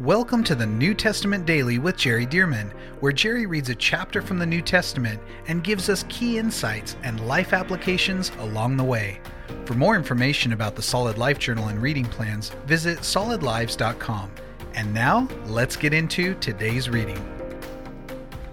[0.00, 4.38] Welcome to the New Testament Daily with Jerry Dirmann, where Jerry reads a chapter from
[4.38, 9.20] the New Testament and gives us key insights and life applications along the way.
[9.66, 14.30] For more information about the Solid Life Journal and reading plans, visit solidlives.com.
[14.72, 17.20] And now, let's get into today's reading.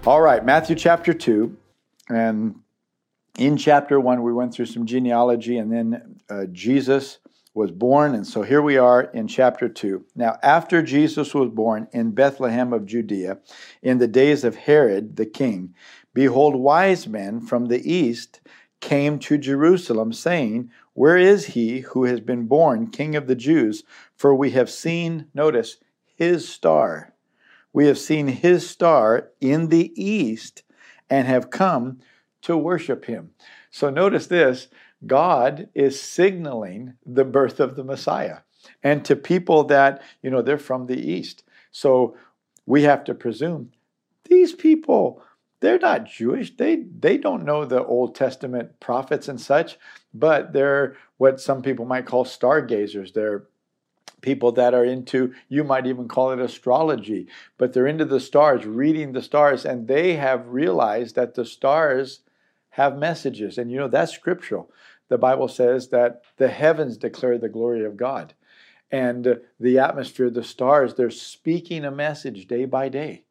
[0.06, 1.56] All right, Matthew chapter 2.
[2.10, 2.54] And
[3.38, 7.18] in chapter 1, we went through some genealogy, and then uh, Jesus
[7.60, 8.14] was born.
[8.14, 10.06] And so here we are in chapter 2.
[10.16, 13.38] Now, after Jesus was born in Bethlehem of Judea,
[13.82, 15.74] in the days of Herod the king,
[16.14, 18.40] behold, wise men from the east
[18.80, 23.84] came to Jerusalem, saying, Where is he who has been born king of the Jews?
[24.16, 25.76] For we have seen, notice,
[26.16, 27.12] his star.
[27.74, 30.62] We have seen his star in the east
[31.10, 31.98] and have come
[32.40, 33.32] to worship him.
[33.70, 34.68] So notice this
[35.06, 38.38] God is signaling the birth of the Messiah.
[38.82, 41.44] And to people that, you know, they're from the East.
[41.70, 42.16] So
[42.66, 43.72] we have to presume
[44.24, 45.22] these people,
[45.60, 46.56] they're not Jewish.
[46.56, 49.78] They, they don't know the Old Testament prophets and such,
[50.14, 53.12] but they're what some people might call stargazers.
[53.12, 53.44] They're
[54.20, 57.26] people that are into, you might even call it astrology,
[57.58, 62.20] but they're into the stars, reading the stars, and they have realized that the stars
[62.70, 63.58] have messages.
[63.58, 64.70] And you know, that's scriptural.
[65.10, 68.32] The Bible says that the heavens declare the glory of God.
[68.92, 73.24] And the atmosphere, the stars, they're speaking a message day by day.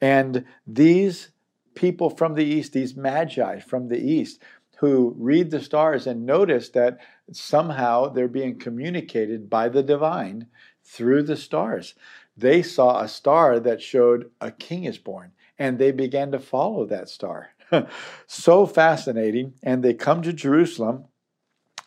[0.00, 1.30] And these
[1.74, 4.42] people from the east, these magi from the east,
[4.76, 6.98] who read the stars and notice that
[7.32, 10.46] somehow they're being communicated by the divine
[10.84, 11.94] through the stars.
[12.36, 16.84] They saw a star that showed a king is born, and they began to follow
[16.86, 17.50] that star.
[18.26, 19.54] so fascinating.
[19.62, 21.06] And they come to Jerusalem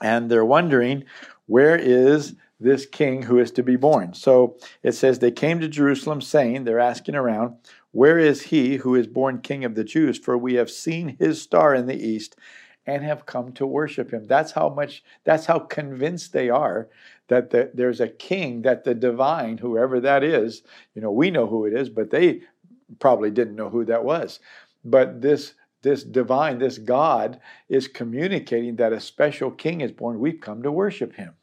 [0.01, 1.03] and they're wondering,
[1.45, 4.13] where is this king who is to be born?
[4.13, 7.55] So it says, they came to Jerusalem saying, they're asking around,
[7.91, 10.17] where is he who is born king of the Jews?
[10.17, 12.35] For we have seen his star in the east
[12.85, 14.27] and have come to worship him.
[14.27, 16.87] That's how much, that's how convinced they are
[17.27, 20.63] that the, there's a king, that the divine, whoever that is,
[20.95, 22.41] you know, we know who it is, but they
[22.99, 24.39] probably didn't know who that was.
[24.85, 27.39] But this this divine, this God
[27.69, 30.19] is communicating that a special king is born.
[30.19, 31.33] We've come to worship him.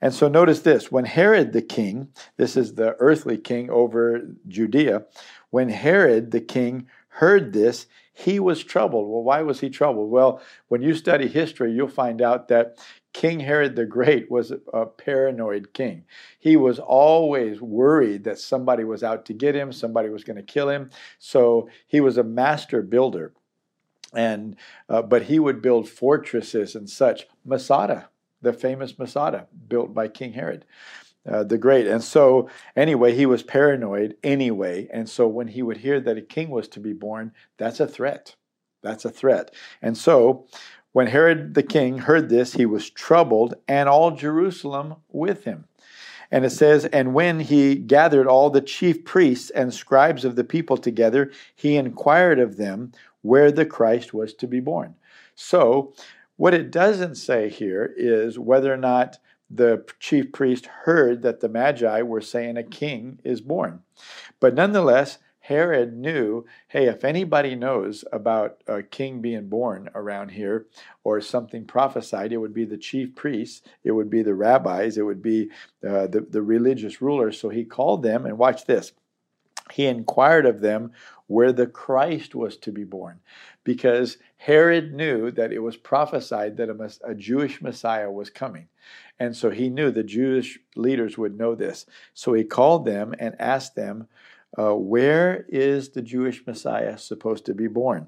[0.00, 5.06] And so notice this when Herod the king, this is the earthly king over Judea,
[5.50, 9.10] when Herod the king heard this, he was troubled.
[9.10, 10.10] Well, why was he troubled?
[10.10, 12.78] Well, when you study history, you'll find out that
[13.12, 16.04] King Herod the Great was a paranoid king.
[16.38, 20.42] He was always worried that somebody was out to get him, somebody was going to
[20.42, 20.90] kill him.
[21.18, 23.32] So he was a master builder
[24.14, 24.56] and
[24.88, 27.26] uh, but he would build fortresses and such.
[27.44, 28.08] Masada,
[28.42, 30.64] the famous Masada, built by King Herod.
[31.28, 31.88] Uh, the great.
[31.88, 34.88] And so, anyway, he was paranoid anyway.
[34.92, 37.86] And so, when he would hear that a king was to be born, that's a
[37.88, 38.36] threat.
[38.82, 39.52] That's a threat.
[39.82, 40.46] And so,
[40.92, 45.66] when Herod the king heard this, he was troubled, and all Jerusalem with him.
[46.30, 50.44] And it says, And when he gathered all the chief priests and scribes of the
[50.44, 52.92] people together, he inquired of them
[53.26, 54.94] where the Christ was to be born.
[55.34, 55.92] So,
[56.36, 59.18] what it doesn't say here is whether or not
[59.50, 63.80] the chief priest heard that the Magi were saying a king is born.
[64.40, 70.66] But nonetheless, Herod knew hey, if anybody knows about a king being born around here
[71.04, 75.02] or something prophesied, it would be the chief priests, it would be the rabbis, it
[75.02, 75.50] would be
[75.88, 77.38] uh, the, the religious rulers.
[77.38, 78.92] So he called them, and watch this.
[79.72, 80.92] He inquired of them
[81.26, 83.20] where the Christ was to be born,
[83.64, 88.68] because Herod knew that it was prophesied that a, a, Jewish Messiah was coming.
[89.18, 91.86] And so he knew the Jewish leaders would know this.
[92.14, 94.06] So he called them and asked them,
[94.56, 98.06] uh, Where is the Jewish Messiah supposed to be born?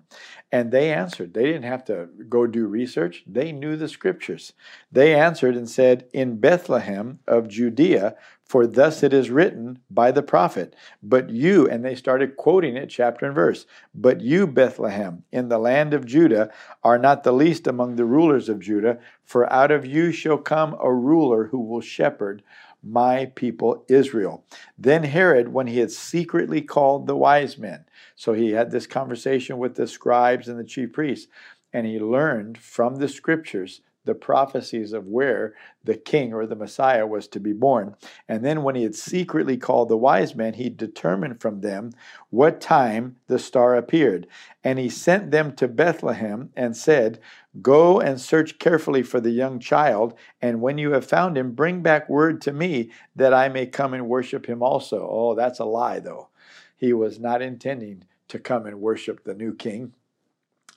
[0.52, 1.34] And they answered.
[1.34, 4.52] They didn't have to go do research, they knew the scriptures.
[4.92, 8.16] They answered and said, In Bethlehem of Judea,
[8.48, 10.74] for thus it is written by the prophet.
[11.02, 15.58] But you, and they started quoting it chapter and verse, but you, Bethlehem, in the
[15.58, 16.50] land of Judah,
[16.82, 20.76] are not the least among the rulers of Judah, for out of you shall come
[20.82, 22.42] a ruler who will shepherd
[22.82, 24.44] my people Israel.
[24.78, 27.84] Then Herod, when he had secretly called the wise men,
[28.16, 31.28] so he had this conversation with the scribes and the chief priests,
[31.72, 35.54] and he learned from the scriptures the prophecies of where
[35.84, 37.94] the king or the Messiah was to be born.
[38.28, 41.92] And then, when he had secretly called the wise men, he determined from them
[42.30, 44.26] what time the star appeared.
[44.64, 47.20] And he sent them to Bethlehem and said,
[47.60, 51.82] Go and search carefully for the young child, and when you have found him, bring
[51.82, 55.08] back word to me that I may come and worship him also.
[55.10, 56.28] Oh, that's a lie, though.
[56.76, 59.94] He was not intending to come and worship the new king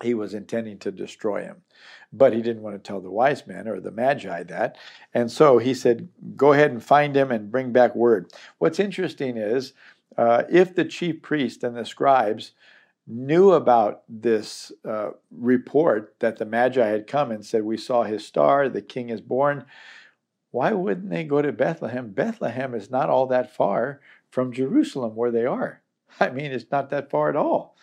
[0.04, 1.58] he was intending to destroy him.
[2.14, 4.78] But he didn't want to tell the wise men or the magi that.
[5.14, 8.32] And so he said, Go ahead and find him and bring back word.
[8.58, 9.74] What's interesting is
[10.18, 12.52] uh, if the chief priest and the scribes
[13.08, 18.26] knew about this uh, report that the magi had come and said, We saw his
[18.26, 19.66] star, the king is born,
[20.52, 22.12] why wouldn't they go to Bethlehem?
[22.12, 25.82] Bethlehem is not all that far from Jerusalem where they are.
[26.20, 27.76] I mean, it's not that far at all.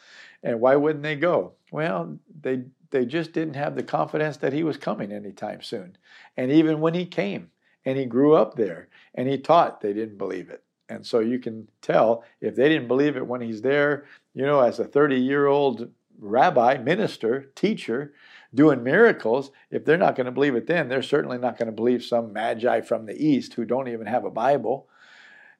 [0.42, 1.54] And why wouldn't they go?
[1.70, 5.96] Well, they they just didn't have the confidence that he was coming anytime soon.
[6.36, 7.50] And even when he came
[7.84, 10.62] and he grew up there and he taught, they didn't believe it.
[10.88, 14.60] And so you can tell if they didn't believe it when he's there, you know,
[14.60, 18.14] as a 30 year old rabbi, minister, teacher,
[18.54, 21.72] doing miracles, if they're not going to believe it then, they're certainly not going to
[21.72, 24.88] believe some magi from the east who don't even have a Bible.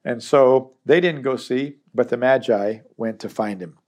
[0.04, 3.78] And so they didn't go see, but the magi went to find him.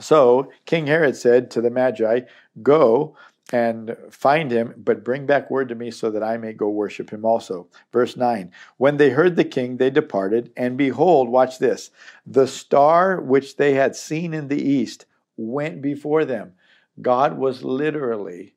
[0.00, 2.20] So King Herod said to the Magi,
[2.62, 3.16] Go
[3.52, 7.10] and find him, but bring back word to me so that I may go worship
[7.10, 7.68] him also.
[7.92, 11.90] Verse 9 When they heard the king, they departed, and behold, watch this
[12.26, 15.06] the star which they had seen in the east
[15.36, 16.54] went before them.
[17.00, 18.54] God was literally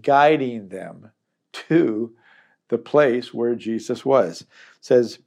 [0.00, 1.10] guiding them
[1.52, 2.14] to
[2.68, 4.42] the place where Jesus was.
[4.42, 4.48] It
[4.80, 5.18] says,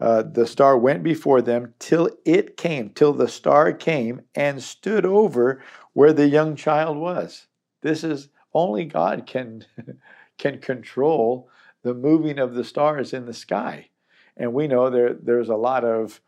[0.00, 5.04] uh, the star went before them till it came, till the star came and stood
[5.04, 5.62] over
[5.92, 7.46] where the young child was.
[7.82, 9.64] This is only God can
[10.38, 11.50] can control
[11.82, 13.90] the moving of the stars in the sky,
[14.36, 16.20] and we know there there's a lot of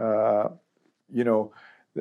[0.00, 0.48] uh,
[1.12, 1.52] you know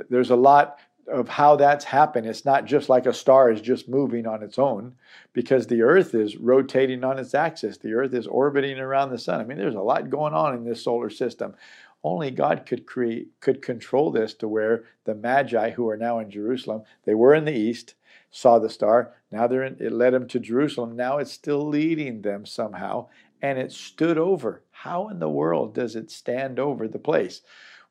[0.10, 2.28] there's a lot of how that's happened.
[2.28, 4.96] It's not just like a star is just moving on its own
[5.34, 7.78] because the earth is rotating on its axis.
[7.78, 9.40] The earth is orbiting around the sun.
[9.40, 11.56] I mean, there's a lot going on in this solar system.
[12.04, 16.30] Only God could create could control this to where the magi who are now in
[16.30, 17.96] Jerusalem, they were in the east,
[18.30, 19.13] saw the star.
[19.31, 20.96] Now they're in, it led them to Jerusalem.
[20.96, 23.08] Now it's still leading them somehow
[23.42, 24.63] and it stood over.
[24.72, 27.42] How in the world does it stand over the place?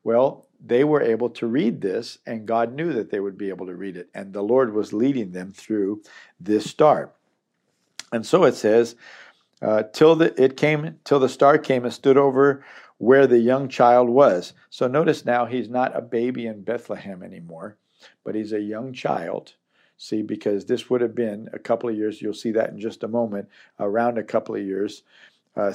[0.05, 3.65] Well, they were able to read this, and God knew that they would be able
[3.65, 4.07] to read it.
[4.13, 6.03] And the Lord was leading them through
[6.39, 7.11] this star.
[8.11, 8.95] And so it says,
[9.63, 12.63] uh, till the it came till the star came and stood over
[12.99, 14.53] where the young child was.
[14.69, 17.77] So notice now he's not a baby in Bethlehem anymore,
[18.23, 19.55] but he's a young child.
[19.97, 23.03] See, because this would have been a couple of years, you'll see that in just
[23.03, 23.49] a moment,
[23.79, 25.01] around a couple of years
[25.55, 25.73] uh,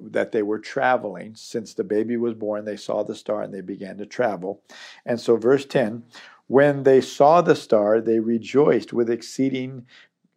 [0.00, 1.34] that they were traveling.
[1.34, 4.62] Since the baby was born, they saw the star and they began to travel.
[5.06, 6.04] And so, verse 10
[6.46, 9.86] when they saw the star, they rejoiced with exceeding.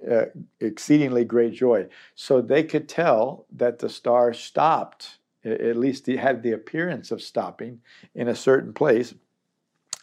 [0.09, 0.25] Uh,
[0.59, 1.85] exceedingly great joy.
[2.15, 7.21] So they could tell that the star stopped, at least it had the appearance of
[7.21, 7.81] stopping
[8.15, 9.13] in a certain place.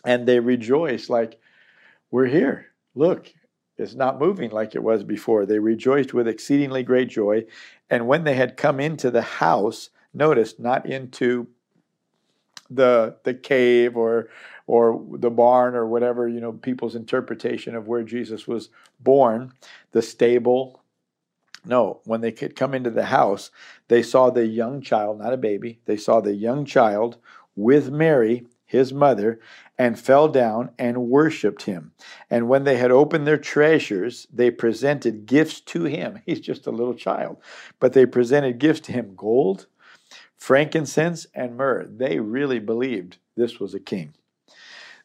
[0.05, 1.41] And they rejoiced, like,
[2.13, 2.67] we're here.
[2.95, 3.33] Look,
[3.79, 5.47] it's not moving like it was before.
[5.47, 7.45] They rejoiced with exceedingly great joy.
[7.89, 11.47] And when they had come into the house, notice not into
[12.71, 14.29] the the cave or
[14.67, 18.69] or the barn or whatever you know people's interpretation of where Jesus was
[19.01, 19.53] born,
[19.93, 20.83] the stable.
[21.65, 23.51] No, when they could come into the house,
[23.89, 25.81] they saw the young child, not a baby.
[25.87, 27.19] They saw the young child
[27.57, 29.41] with Mary, his mother,
[29.79, 31.93] and fell down and worshipped him.
[32.31, 36.21] And when they had opened their treasures, they presented gifts to him.
[36.27, 37.39] He's just a little child,
[37.81, 39.67] but they presented gifts to him gold,
[40.37, 41.87] frankincense, and myrrh.
[41.87, 44.13] They really believed this was a king.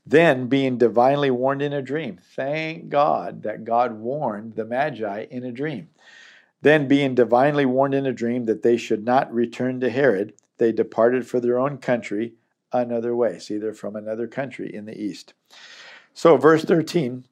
[0.05, 5.45] Then, being divinely warned in a dream, thank God that God warned the Magi in
[5.45, 5.87] a dream.
[6.61, 10.73] Then, being divinely warned in a dream that they should not return to Herod, they
[10.73, 12.33] departed for their own country
[12.73, 13.39] another way.
[13.39, 15.33] See, they're from another country in the east.
[16.13, 17.25] So, verse 13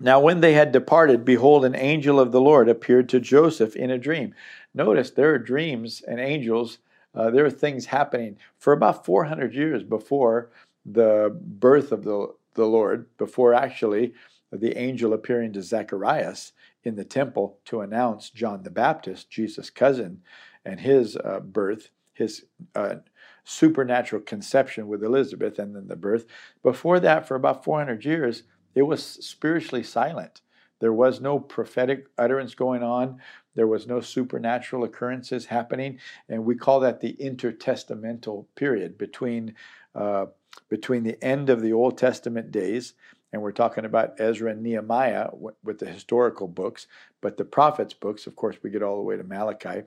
[0.00, 3.90] Now, when they had departed, behold, an angel of the Lord appeared to Joseph in
[3.90, 4.34] a dream.
[4.74, 6.78] Notice there are dreams and angels,
[7.14, 10.50] uh, there are things happening for about 400 years before
[10.84, 14.14] the birth of the, the Lord, before actually
[14.50, 16.52] the angel appearing to Zacharias
[16.84, 20.22] in the temple to announce John the Baptist, Jesus' cousin,
[20.64, 22.96] and his uh, birth, his uh,
[23.44, 26.26] supernatural conception with Elizabeth and then the birth.
[26.62, 28.44] Before that, for about 400 years,
[28.74, 30.40] it was spiritually silent.
[30.80, 33.20] There was no prophetic utterance going on.
[33.54, 39.54] There was no supernatural occurrences happening, and we call that the intertestamental period between
[39.94, 40.26] uh,
[40.68, 42.94] between the end of the Old Testament days,
[43.32, 45.30] and we're talking about Ezra and Nehemiah
[45.62, 46.86] with the historical books,
[47.20, 49.84] but the prophets' books, of course, we get all the way to Malachi.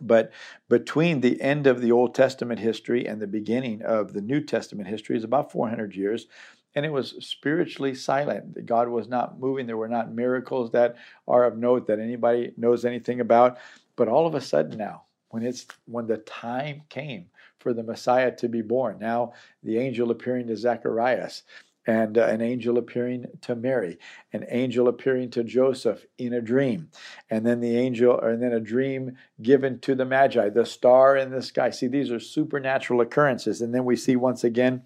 [0.00, 0.32] But
[0.68, 4.88] between the end of the Old Testament history and the beginning of the New Testament
[4.88, 6.26] history is about 400 years
[6.74, 8.66] and it was spiritually silent.
[8.66, 9.66] God was not moving.
[9.66, 10.96] There were not miracles that
[11.28, 13.58] are of note that anybody knows anything about.
[13.96, 17.26] But all of a sudden now, when it's when the time came
[17.58, 21.44] for the Messiah to be born, now the angel appearing to Zacharias,
[21.86, 23.98] and uh, an angel appearing to Mary,
[24.32, 26.88] an angel appearing to Joseph in a dream,
[27.30, 31.30] and then the angel, and then a dream given to the Magi, the star in
[31.30, 31.70] the sky.
[31.70, 33.60] See, these are supernatural occurrences.
[33.60, 34.82] And then we see once again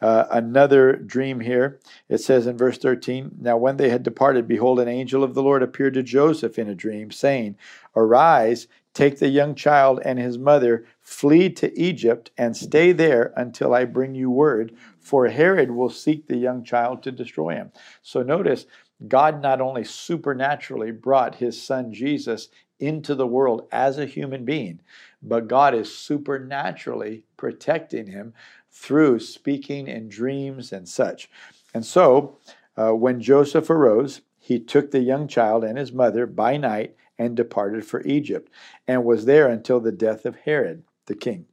[0.00, 1.80] uh, another dream here.
[2.08, 5.42] It says in verse 13 Now, when they had departed, behold, an angel of the
[5.42, 7.56] Lord appeared to Joseph in a dream, saying,
[7.96, 13.72] Arise, take the young child and his mother, flee to Egypt, and stay there until
[13.72, 17.70] I bring you word, for Herod will seek the young child to destroy him.
[18.02, 18.66] So notice,
[19.06, 22.48] God not only supernaturally brought his son Jesus
[22.80, 24.80] into the world as a human being,
[25.22, 28.34] but God is supernaturally protecting him
[28.68, 31.30] through speaking in dreams and such.
[31.72, 32.38] And so,
[32.76, 37.36] uh, when Joseph arose, he took the young child and his mother by night and
[37.36, 38.50] departed for Egypt,
[38.86, 41.46] and was there until the death of Herod the king,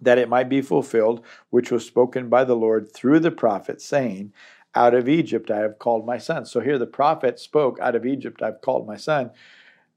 [0.00, 4.32] that it might be fulfilled, which was spoken by the Lord through the prophet, saying,
[4.74, 6.46] Out of Egypt I have called my son.
[6.46, 9.30] So here the prophet spoke, Out of Egypt I've called my son.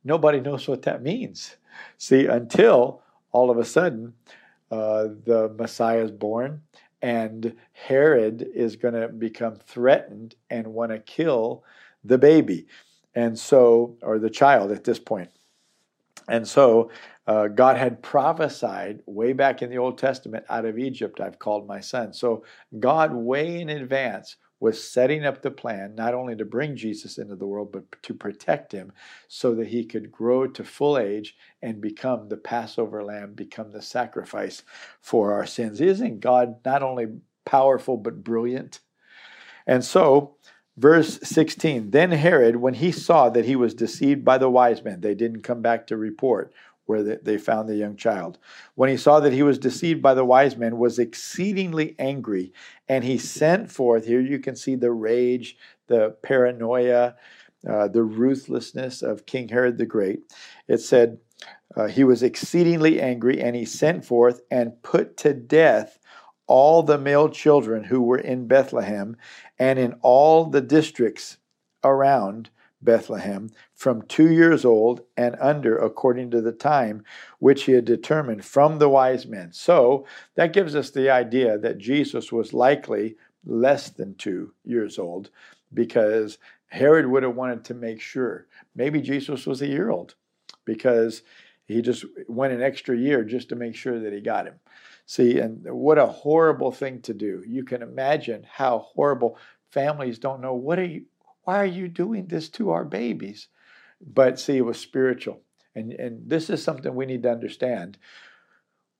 [0.03, 1.57] Nobody knows what that means.
[1.97, 4.13] See, until all of a sudden,
[4.71, 6.61] uh, the Messiah is born,
[7.01, 11.63] and Herod is going to become threatened and want to kill
[12.03, 12.67] the baby,
[13.15, 15.29] and so, or the child at this point.
[16.27, 16.91] And so,
[17.27, 21.67] uh, God had prophesied way back in the Old Testament out of Egypt, I've called
[21.67, 22.13] my son.
[22.13, 22.43] So,
[22.79, 27.35] God, way in advance, was setting up the plan not only to bring Jesus into
[27.35, 28.93] the world, but to protect him
[29.27, 33.81] so that he could grow to full age and become the Passover lamb, become the
[33.81, 34.61] sacrifice
[35.01, 35.81] for our sins.
[35.81, 37.07] Isn't God not only
[37.43, 38.79] powerful, but brilliant?
[39.65, 40.35] And so,
[40.81, 45.01] verse 16 Then Herod, when he saw that he was deceived by the wise men,
[45.01, 46.51] they didn't come back to report
[46.85, 48.37] where they found the young child.
[48.75, 52.51] When he saw that he was deceived by the wise men, was exceedingly angry,
[52.89, 54.05] and he sent forth.
[54.05, 55.57] Here you can see the rage,
[55.87, 57.15] the paranoia,
[57.69, 60.23] uh, the ruthlessness of King Herod the Great.
[60.67, 61.19] It said
[61.77, 65.99] uh, he was exceedingly angry, and he sent forth and put to death
[66.47, 69.15] all the male children who were in Bethlehem
[69.57, 71.37] and in all the districts
[71.83, 72.49] around
[72.81, 77.03] Bethlehem from two years old and under, according to the time
[77.39, 79.51] which he had determined from the wise men.
[79.53, 80.05] So
[80.35, 85.29] that gives us the idea that Jesus was likely less than two years old
[85.73, 88.47] because Herod would have wanted to make sure.
[88.75, 90.15] Maybe Jesus was a year old
[90.65, 91.21] because
[91.71, 94.55] he just went an extra year just to make sure that he got him.
[95.05, 97.43] See, and what a horrible thing to do.
[97.47, 99.37] You can imagine how horrible
[99.71, 101.05] families don't know what are you
[101.43, 103.47] why are you doing this to our babies?
[103.99, 105.41] But see, it was spiritual.
[105.73, 107.97] And, and this is something we need to understand.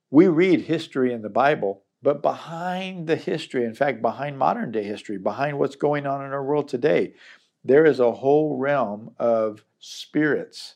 [0.09, 4.83] We read history in the Bible, but behind the history, in fact, behind modern day
[4.83, 7.13] history, behind what's going on in our world today,
[7.63, 10.75] there is a whole realm of spirits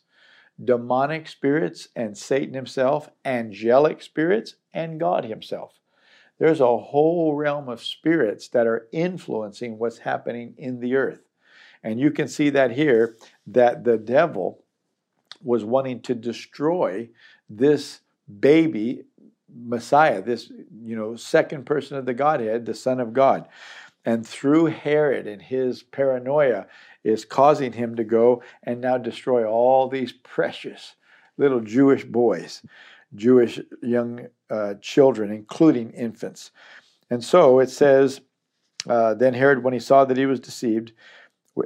[0.63, 5.79] demonic spirits and Satan himself, angelic spirits, and God himself.
[6.37, 11.21] There's a whole realm of spirits that are influencing what's happening in the earth.
[11.83, 13.15] And you can see that here
[13.47, 14.63] that the devil
[15.43, 17.09] was wanting to destroy
[17.49, 18.01] this
[18.39, 19.03] baby
[19.55, 20.51] Messiah, this
[20.83, 23.47] you know second person of the Godhead, the Son of God.
[24.03, 26.67] And through Herod and his paranoia
[27.05, 30.95] is causing him to go and now destroy all these precious
[31.37, 32.63] little Jewish boys,
[33.13, 36.51] Jewish young uh, children, including infants.
[37.09, 38.21] And so it says,
[38.89, 40.91] uh, then Herod, when he saw that he was deceived,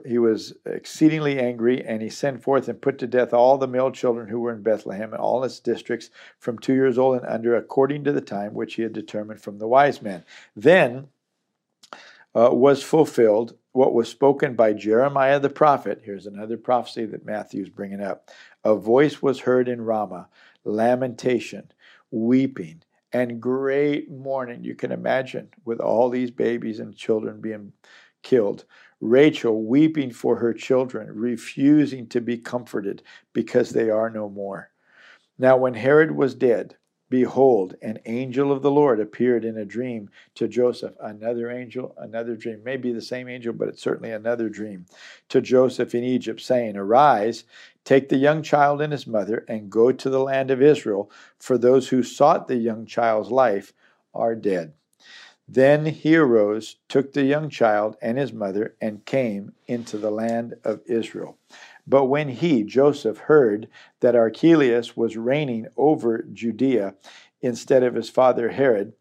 [0.06, 3.92] he was exceedingly angry, and he sent forth and put to death all the male
[3.92, 7.56] children who were in Bethlehem and all its districts from two years old and under,
[7.56, 10.24] according to the time which he had determined from the wise men.
[10.56, 11.08] Then
[12.36, 16.02] uh, was fulfilled what was spoken by Jeremiah the prophet.
[16.04, 18.30] Here's another prophecy that Matthew's bringing up.
[18.66, 20.28] A voice was heard in Ramah,
[20.66, 21.72] lamentation,
[22.12, 22.84] weeping,
[23.14, 24.66] and great mourning.
[24.66, 27.72] You can imagine with all these babies and children being
[28.22, 28.66] killed.
[29.00, 34.72] Rachel weeping for her children, refusing to be comforted because they are no more.
[35.38, 36.76] Now, when Herod was dead,
[37.10, 40.94] behold, an angel of the Lord appeared in a dream to Joseph.
[41.02, 42.62] Another angel, another dream.
[42.64, 44.86] Maybe the same angel, but it's certainly another dream
[45.30, 47.44] to Joseph in Egypt, saying, Arise,
[47.84, 51.58] take the young child and his mother, and go to the land of Israel, for
[51.58, 53.74] those who sought the young child's life
[54.14, 54.74] are dead.
[55.52, 60.54] Then he arose, took the young child and his mother, and came into the land
[60.64, 61.40] of Israel.
[61.90, 63.68] But when he, Joseph, heard
[64.02, 66.94] that Archelaus was reigning over Judea
[67.42, 68.94] instead of his father Herod,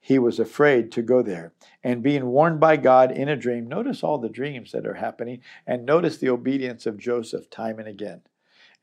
[0.00, 1.52] he was afraid to go there.
[1.84, 5.42] And being warned by God in a dream, notice all the dreams that are happening,
[5.66, 8.22] and notice the obedience of Joseph time and again.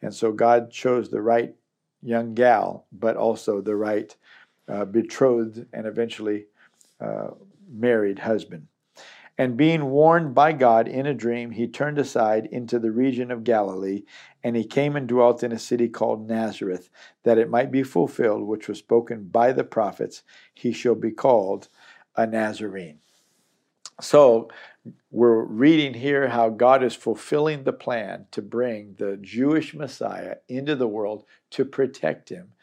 [0.04, 1.56] And so God chose the right
[2.04, 4.16] young gal, but also the right
[4.68, 6.46] uh, betrothed and eventually
[7.02, 7.30] uh,
[7.68, 8.68] married husband.
[9.38, 13.44] And being warned by God in a dream, he turned aside into the region of
[13.44, 14.04] Galilee,
[14.44, 16.90] and he came and dwelt in a city called Nazareth,
[17.24, 21.68] that it might be fulfilled which was spoken by the prophets, he shall be called
[22.16, 23.00] a Nazarene.
[24.02, 24.50] So
[25.12, 30.76] we're reading here how God is fulfilling the plan to bring the Jewish Messiah into
[30.76, 32.54] the world to protect him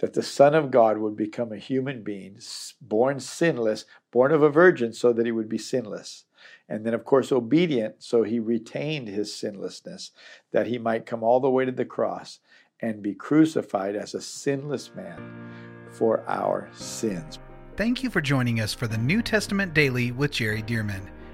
[0.00, 2.38] that the Son of God would become a human being,
[2.80, 6.24] born sinless, born of a virgin, so that he would be sinless.
[6.68, 10.10] And then, of course, obedient, so he retained his sinlessness,
[10.52, 12.40] that he might come all the way to the cross
[12.80, 15.50] and be crucified as a sinless man
[15.90, 17.38] for our sins.
[17.76, 21.08] Thank you for joining us for the New Testament Daily with Jerry Dirmann.